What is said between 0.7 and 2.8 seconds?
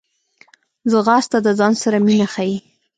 ځغاسته د ځان سره مینه ښيي